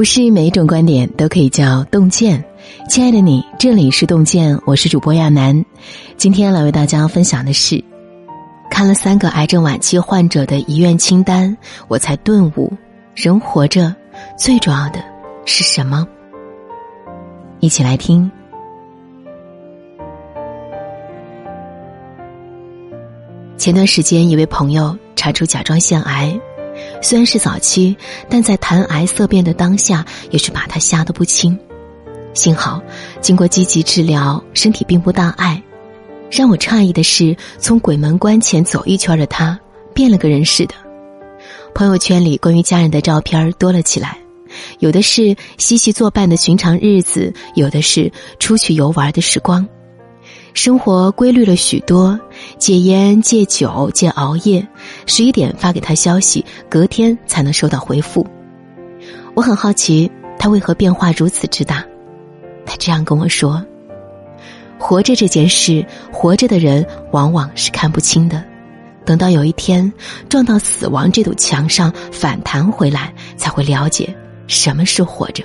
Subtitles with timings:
[0.00, 2.42] 不是每一种观点都可以叫洞见。
[2.88, 5.62] 亲爱的你，这里是洞见，我是主播亚楠。
[6.16, 7.84] 今天来为大家分享的是，
[8.70, 11.54] 看了三个癌症晚期患者的遗愿清单，
[11.86, 12.72] 我才顿悟：
[13.14, 13.94] 人活着
[14.38, 15.04] 最重要的
[15.44, 16.08] 是什么？
[17.58, 18.30] 一起来听。
[23.58, 26.40] 前段时间，一位朋友查出甲状腺癌。
[27.02, 27.96] 虽然是早期，
[28.28, 31.58] 但在谈癌色变的当下，也是把他吓得不轻。
[32.34, 32.80] 幸好
[33.20, 35.60] 经过积极治疗，身体并不大碍。
[36.30, 39.58] 让我诧异的是，从鬼门关前走一圈的他，
[39.92, 40.74] 变了个人似的。
[41.74, 44.16] 朋友圈里关于家人的照片多了起来，
[44.78, 49.66] 有的是嬉戏作伴的寻常日子，有的是出去游玩的时光。
[50.52, 52.18] 生活规律了许多，
[52.58, 54.66] 戒烟、戒酒、戒熬夜。
[55.06, 58.26] 十一点发给他消息，隔天才能收到回复。
[59.34, 61.84] 我很好奇他为何变化如此之大。
[62.66, 63.64] 他这样跟我说
[64.78, 68.44] ：“活着这件事，活着的人往往是看不清的，
[69.04, 69.90] 等到有一天
[70.28, 74.14] 撞到死亡这堵墙上反弹回来，才会了解
[74.46, 75.44] 什么是活着。”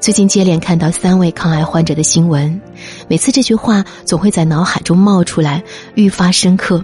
[0.00, 2.58] 最近接连看到三位抗癌患者的新闻，
[3.06, 5.62] 每次这句话总会在脑海中冒出来，
[5.94, 6.82] 愈发深刻。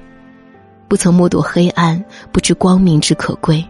[0.87, 3.65] 不曾目睹黑暗，不知光明之可贵。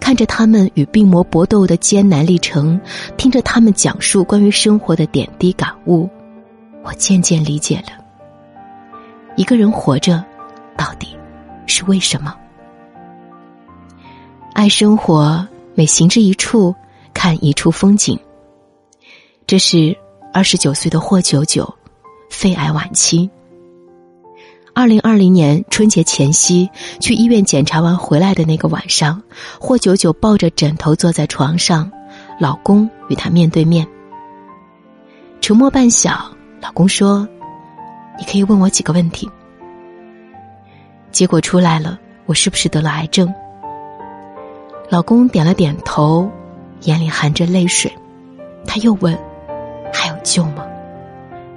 [0.00, 2.78] 看着他们与病魔搏斗的艰难历程，
[3.16, 6.10] 听着他们讲述关于生活的点滴感悟，
[6.82, 7.92] 我渐渐理解了：
[9.36, 10.22] 一个人活着，
[10.76, 11.16] 到底
[11.66, 12.34] 是为什么？
[14.52, 16.74] 爱生活，每行至一处，
[17.14, 18.18] 看一处风景。
[19.54, 19.96] 这是
[20.32, 21.72] 二十九岁的霍九九，
[22.28, 23.30] 肺癌晚期。
[24.74, 29.22] 二零二零年春节前夕去医院检查完回来的那个晚上，
[29.60, 31.88] 霍九九抱着枕头坐在床上，
[32.40, 33.86] 老公与他面对面。
[35.40, 36.18] 沉默半晌，
[36.60, 37.24] 老公说
[38.18, 39.30] ：“你可以问我几个问题。”
[41.12, 41.96] 结果出来了，
[42.26, 43.32] 我是不是得了癌症？
[44.88, 46.28] 老公点了点头，
[46.80, 47.88] 眼里含着泪水。
[48.66, 49.16] 他又问。
[50.24, 50.66] 救吗？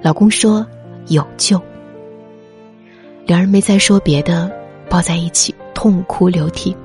[0.03, 0.63] 老公说
[1.07, 1.59] 有救。
[3.25, 4.51] 两人没再说别的，
[4.87, 6.75] 抱在一起痛哭流涕。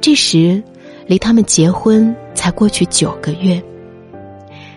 [0.00, 0.62] 这时，
[1.06, 3.62] 离他们结婚才过去九个月。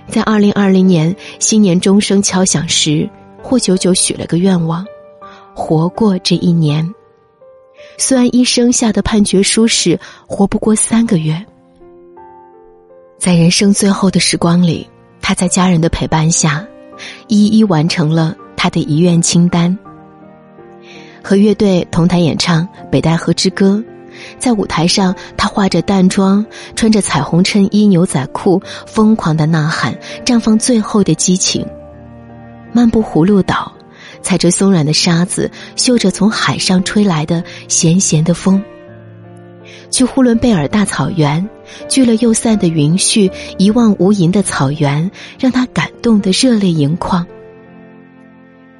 [0.07, 3.09] 在二零二零年新年钟声敲响时，
[3.41, 4.85] 霍九九许了个愿望：
[5.55, 6.87] 活过这一年。
[7.97, 11.43] 虽然医生下的判决书是活不过三个月，
[13.17, 14.87] 在人生最后的时光里。
[15.27, 16.63] 他在家人的陪伴下，
[17.27, 19.75] 一一完成了他的遗愿清单。
[21.23, 23.83] 和乐队同台演唱《北戴河之歌》，
[24.37, 31.65] 在舞台上，他化着淡妆，穿着彩虹衬衣、牛仔裤，疯狂的呐喊，绽放最后的激情。
[32.71, 33.73] 漫步葫芦岛，
[34.21, 38.63] 踩着松软的沙子，嗅着从海上吹来的咸咸的风。
[39.89, 41.47] 去呼伦贝尔大草原，
[41.87, 45.09] 聚了又散的云絮，一望无垠的草原
[45.39, 47.25] 让他感动的热泪盈眶。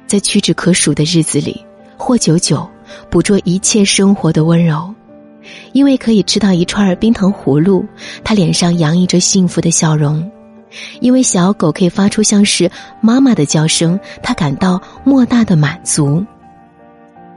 [0.06, 1.64] 在屈指可数的日子里，
[1.96, 2.68] 霍九九
[3.10, 4.94] 捕捉一切生活的温柔，
[5.72, 7.84] 因为可以吃到一串冰糖葫芦，
[8.22, 10.22] 他脸上洋溢着幸福的笑容；
[11.00, 12.70] 因为小狗可以发出像是
[13.00, 16.24] 妈妈的叫声，他感到莫大的满足。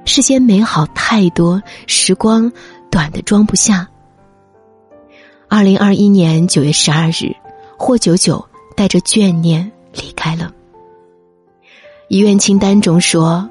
[0.05, 2.51] 世间美好太多，时光。
[2.89, 3.87] 短的装不下。
[5.47, 7.35] 二零二一年九月十二日，
[7.77, 8.45] 霍九九
[8.75, 10.51] 带着眷念离开了。
[12.07, 13.49] 遗愿清单中说：“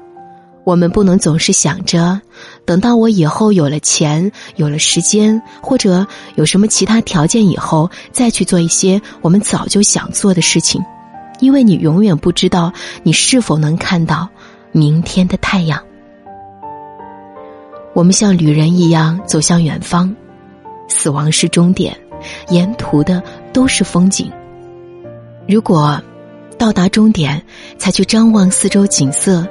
[0.63, 2.21] 我们不能总是想着，
[2.65, 6.05] 等到我以后有了钱、有了时间，或者
[6.35, 10.81] 有什么其他条件以后，再去做一些我们早就想做的事情，
[11.39, 12.71] 因为你永远不知道
[13.03, 14.27] 你是否能看到
[14.71, 15.81] 明天的太阳。”
[17.93, 20.15] 我们像旅人一样走向远方，
[20.87, 21.95] 死亡是终点，
[22.49, 23.21] 沿途的
[23.51, 24.31] 都是风景。
[25.47, 26.01] 如果
[26.57, 27.41] 到达终点
[27.77, 29.45] 才去张望四周景色，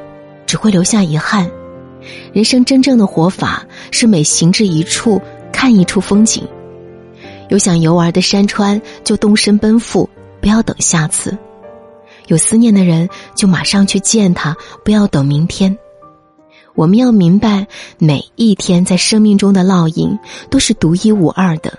[0.46, 1.50] 只会留下遗憾。
[2.32, 5.20] 人生真正的活法是每行至一处
[5.52, 6.46] 看一处风景。
[7.48, 10.08] 有想游玩的山川，就动身奔赴，
[10.40, 11.36] 不要等下次；
[12.28, 15.76] 有思念的人，就马上去见他，不要等明天。
[16.78, 17.66] 我们要明白，
[17.98, 20.16] 每一天在生命中的烙印
[20.48, 21.76] 都是独一无二的，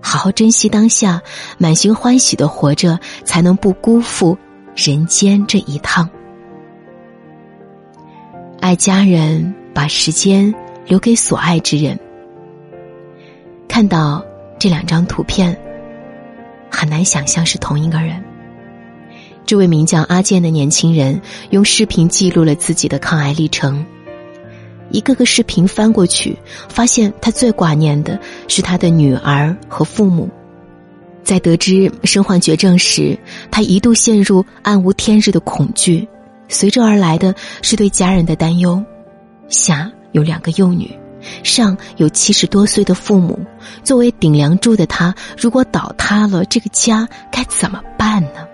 [0.00, 1.20] 好好珍惜当下，
[1.58, 4.38] 满心欢喜的活着，才能不辜负
[4.76, 6.08] 人间这一趟。
[8.60, 10.54] 爱家人，把时间
[10.86, 11.98] 留给所爱之人。
[13.66, 14.24] 看到
[14.60, 15.58] 这两张图片，
[16.70, 18.22] 很难想象是同一个人。
[19.44, 21.20] 这位名叫阿健的年轻人
[21.50, 23.84] 用视频记录了自己的抗癌历程。
[24.90, 26.36] 一个个视频翻过去，
[26.68, 28.18] 发现他最挂念的
[28.48, 30.28] 是他的女儿和父母。
[31.22, 33.18] 在得知身患绝症时，
[33.50, 36.08] 他一度陷入暗无天日的恐惧，
[36.48, 38.80] 随之而来的是对家人的担忧。
[39.48, 40.88] 下有两个幼女，
[41.42, 43.38] 上有七十多岁的父母，
[43.82, 48.46] 作为顶梁柱的他，如果倒塌了，这个家该怎么办呢？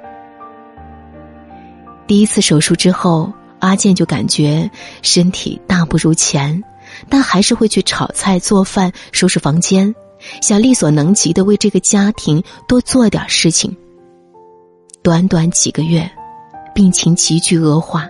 [2.07, 3.31] 第一次手术之后，
[3.63, 4.69] 阿健就感觉
[5.03, 6.61] 身体大不如前，
[7.09, 9.95] 但还是会去炒菜、做饭、收拾房间。
[10.41, 13.77] 想力所能及的为这个家庭多做点事情。
[15.01, 16.11] 短短几个月，
[16.75, 18.09] 病情急剧恶化，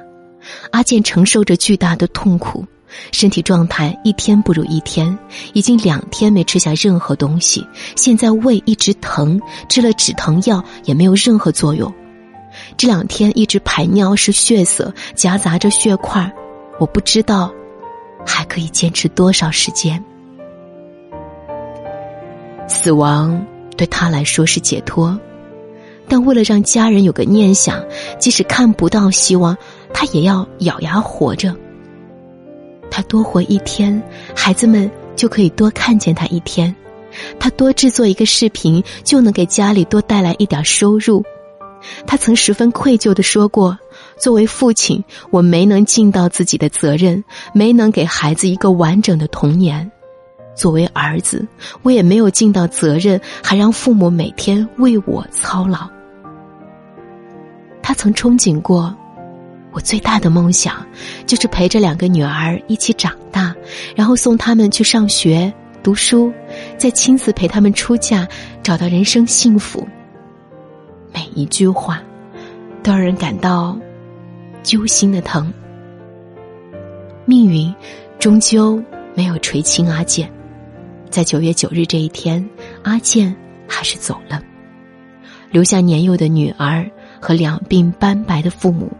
[0.70, 2.64] 阿健承受着巨大的痛苦，
[3.12, 5.18] 身体状态一天不如一天，
[5.52, 9.38] 已经两天没吃下任何东西，现在胃一直疼，
[9.68, 11.92] 吃了止疼药也没有任何作用。
[12.76, 16.32] 这两天一直排尿是血色，夹杂着血块，
[16.78, 17.52] 我不知道
[18.26, 20.02] 还可以坚持多少时间。
[22.68, 23.44] 死亡
[23.76, 25.18] 对他来说是解脱，
[26.08, 27.84] 但为了让家人有个念想，
[28.18, 29.56] 即使看不到希望，
[29.92, 31.54] 他也要咬牙活着。
[32.90, 34.02] 他多活一天，
[34.34, 36.74] 孩子们就可以多看见他一天；
[37.38, 41.22] 他多制作一个视频，就能给家里多带来一点收入。
[42.06, 43.78] 他曾十分愧疚的说过
[44.18, 49.90] ：“作为父亲，我没能尽到自己的责任，没能给孩子一个完整的童年。”
[50.54, 51.46] 作为儿子，
[51.82, 55.88] 我也没有尽到责任，还让父母每天为我操劳。
[57.82, 58.94] 他曾憧憬过，
[59.72, 60.86] 我最大的梦想
[61.26, 63.54] 就是陪着两个女儿一起长大，
[63.96, 65.50] 然后送他们去上学
[65.82, 66.30] 读书，
[66.76, 68.28] 再亲自陪他们出嫁，
[68.62, 69.88] 找到人生幸福。
[71.12, 72.02] 每一句话，
[72.82, 73.78] 都让人感到
[74.62, 75.52] 揪心的疼。
[77.24, 77.74] 命运
[78.18, 78.82] 终究
[79.14, 80.30] 没有垂青阿健。
[81.10, 82.48] 在九月九日这一天，
[82.82, 83.34] 阿健
[83.68, 84.42] 还是走了，
[85.50, 88.90] 留下年幼的女儿和两鬓斑白的父母。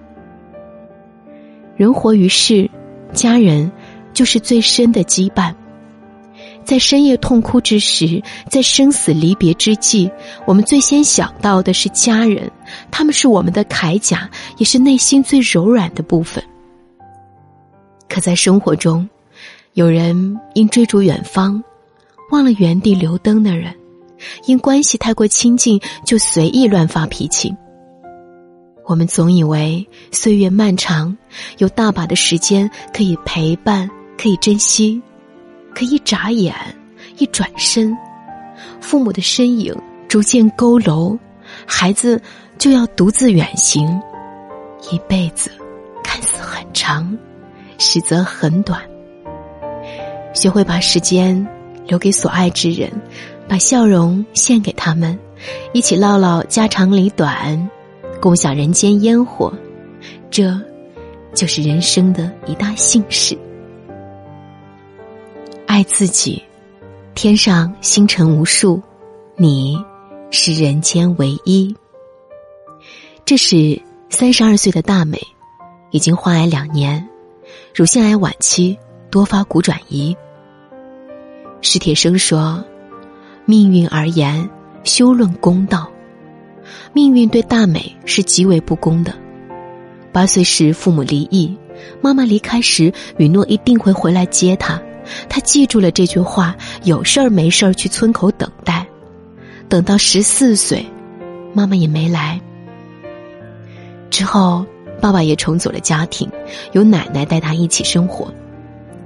[1.75, 2.71] 人活于世，
[3.13, 3.73] 家人
[4.13, 5.55] 就是最深的羁绊。
[6.65, 10.11] 在深夜痛哭之时，在生死离别之际，
[10.47, 12.51] 我们最先想到的是家人，
[12.91, 16.43] 他们是我们的铠甲，也是内心最柔软的部分。
[18.09, 19.09] 可在生活中，
[19.75, 21.63] 有人因追逐远方。
[22.31, 23.75] 忘了原地留灯的人，
[24.47, 27.55] 因关系太过亲近就随意乱发脾气。
[28.87, 31.15] 我们总以为岁月漫长，
[31.59, 35.03] 有大把的时间可以陪伴，可以珍惜，
[35.75, 36.55] 可一眨眼，
[37.19, 37.97] 一转身，
[38.81, 39.75] 父母的身影
[40.09, 41.19] 逐渐佝偻，
[41.67, 42.21] 孩子
[42.59, 44.01] 就要独自远行。
[44.91, 45.51] 一辈子
[46.03, 47.17] 看似很长，
[47.79, 48.81] 实则很短。
[50.35, 51.47] 学会把时间。
[51.85, 52.89] 留给所爱之人，
[53.49, 55.19] 把笑容献给他们，
[55.73, 57.69] 一起唠唠家长里短，
[58.21, 59.53] 共享人间烟火，
[60.31, 60.57] 这，
[61.35, 63.37] 就是人生的一大幸事。
[65.73, 66.43] 爱自己，
[67.15, 68.83] 天上星辰无数，
[69.37, 69.83] 你
[70.31, 71.75] 是人间唯一。
[73.25, 75.19] 这是三十二岁的大美，
[75.91, 77.09] 已经患癌两年，
[77.75, 78.77] 乳腺癌晚期，
[79.11, 80.15] 多发骨转移。
[81.63, 82.63] 史铁生说
[83.47, 84.47] ：“命运而言，
[84.85, 85.91] 休论公道。
[86.93, 89.15] 命运对大美是极为不公的。
[90.13, 91.57] 八岁时父母离异，
[92.03, 94.79] 妈妈离开时允诺一定会回来接她。
[95.29, 98.87] 他记住了这句话，有事儿没事儿去村口等待。
[99.69, 100.85] 等到十四岁，
[101.55, 102.41] 妈妈也没来。
[104.11, 104.65] 之后，
[105.01, 106.31] 爸爸也重组了家庭，
[106.73, 108.33] 由奶奶带他一起生活。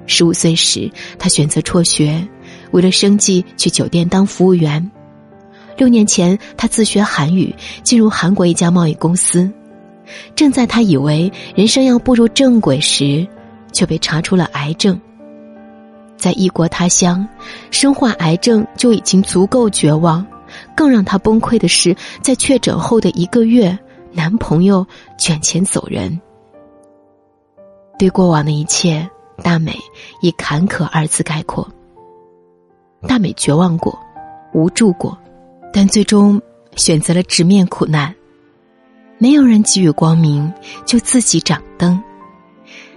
[0.07, 2.27] 十五岁时，他选择辍学。”
[2.73, 4.91] 为了生计，去酒店当服务员。
[5.77, 9.51] 六年前，他自学韩语，进入韩国一家贸易公司。
[10.35, 13.27] 正在他以为人生要步入正轨时，
[13.73, 15.01] 却被查出了癌症。
[16.17, 17.27] 在异国他乡，
[17.71, 20.27] 身患癌症就已经足够绝望，
[20.75, 23.79] 更让她崩溃的是，在确诊后的一个月，
[24.13, 24.87] 男朋友
[25.19, 26.21] 卷钱走人。
[27.99, 29.09] 对过往的一切，
[29.43, 29.79] 大美
[30.21, 31.67] 以坎坷二字概括。
[33.07, 33.99] 大美绝望过，
[34.53, 35.17] 无助过，
[35.73, 36.41] 但最终
[36.77, 38.15] 选择了直面苦难。
[39.19, 40.53] 没有人给予光明，
[40.85, 42.03] 就自己掌灯。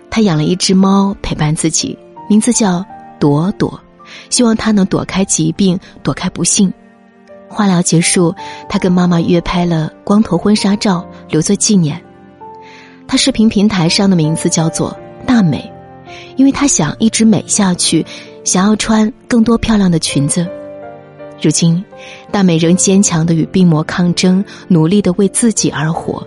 [0.10, 1.98] 他养了一只猫陪伴自己，
[2.28, 2.84] 名字叫
[3.20, 3.80] 朵朵，
[4.30, 6.74] 希望他能躲开疾病，躲开不幸。
[7.48, 8.34] 化疗结束，
[8.68, 12.00] 他跟妈妈约拍了光头婚纱照，留作纪念。
[13.08, 14.96] 他视频平台上的名字叫做
[15.26, 15.72] “大美”，
[16.38, 18.06] 因为他想一直美下去，
[18.44, 20.48] 想要穿更多漂亮的裙子。
[21.42, 21.84] 如今，
[22.32, 26.26] 大美仍坚强的与病魔抗争，努力的为自己而活。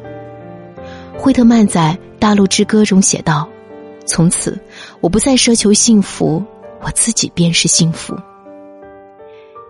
[1.16, 3.48] 惠特曼在《大陆之歌》中写道
[4.06, 4.58] ：“从此，
[5.00, 6.42] 我不再奢求幸福，
[6.82, 8.16] 我自己便是幸福。”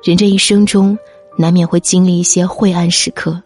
[0.03, 0.99] 人这一生中，
[1.39, 3.41] 难免会经历一些晦暗时刻，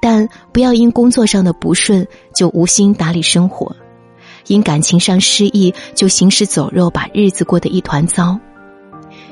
[0.00, 3.76] 但不要因工作上的不顺就无心打理生活，
[4.46, 8.38] 因感情上失意就行尸走肉，把日子过得一团糟。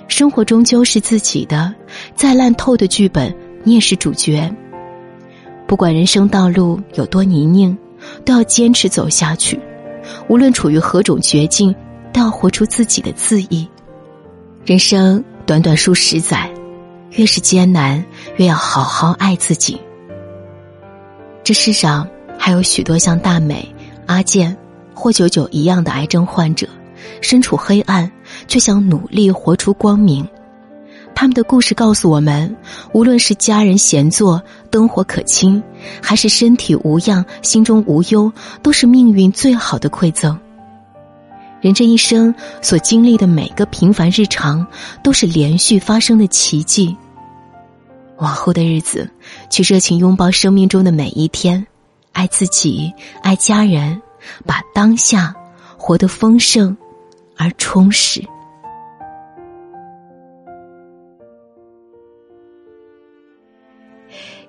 [0.06, 1.72] 生活终究是自己的，
[2.14, 3.34] 再烂透的剧本，
[3.64, 4.52] 你也是主角。
[5.66, 7.74] 不管人生道路有多泥泞，
[8.24, 9.58] 都要坚持走下去。
[10.28, 11.74] 无论处于何种绝境，
[12.12, 13.68] 都要活出自己的恣意。
[14.64, 15.22] 人生。
[15.46, 16.48] 短短数十载，
[17.16, 18.04] 越是艰难，
[18.36, 19.80] 越要好好爱自己。
[21.42, 22.06] 这世上
[22.38, 23.74] 还有许多像大美、
[24.06, 24.56] 阿健、
[24.94, 26.68] 霍九九一样的癌症患者，
[27.20, 28.08] 身处黑暗，
[28.46, 30.24] 却想努力活出光明。
[31.16, 32.54] 他们的故事告诉我们，
[32.92, 34.40] 无论是家人闲坐、
[34.70, 35.60] 灯火可亲，
[36.00, 40.38] 还是身体无恙、心中无忧，都是命运最好的馈赠。
[41.60, 44.66] 人这一生所经历的每个平凡日常，
[45.02, 46.96] 都是连续发生的奇迹。
[48.16, 49.10] 往后的日子，
[49.48, 51.66] 去热情拥抱生命中的每一天，
[52.12, 54.00] 爱自己，爱家人，
[54.46, 55.34] 把当下
[55.76, 56.76] 活得丰盛
[57.36, 58.22] 而充实。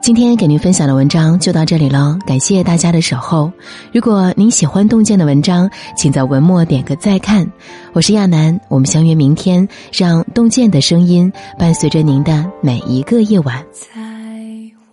[0.01, 3.51] 今天给您分享的文章就到这里了，感谢大家的守候。
[3.93, 7.47] 如果您喜欢洞见的文章，请在文末点个再看。
[7.93, 13.63] 我是亚楠，我们相约明天，让洞见的声音伴随着您的每一个夜晚。
[13.71, 13.91] 在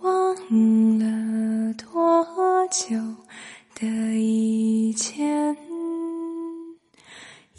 [0.01, 0.35] 忘
[0.99, 2.23] 了多
[2.69, 2.95] 久
[3.79, 5.57] 的以前，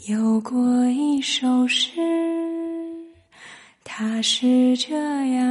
[0.07, 1.91] 有过一首诗，
[3.83, 4.95] 它是这
[5.33, 5.50] 样